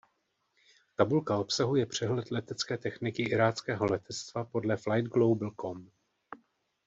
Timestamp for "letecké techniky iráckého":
2.31-3.85